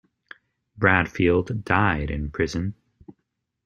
[0.77, 2.73] Bradfield died in prison.